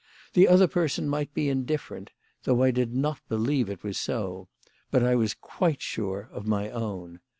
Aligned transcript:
The 0.33 0.47
other 0.47 0.67
person 0.67 1.07
might 1.07 1.31
be 1.35 1.45
indif 1.45 1.81
ferent, 1.87 2.07
though 2.41 2.63
I 2.63 2.71
did 2.71 2.95
not 2.95 3.19
believe 3.29 3.69
it 3.69 3.83
was 3.83 3.99
so; 3.99 4.47
but 4.89 5.03
I 5.03 5.13
was 5.13 5.35
quite 5.35 5.79
sure 5.79 6.27
of 6.31 6.47
my 6.47 6.71
own. 6.71 7.19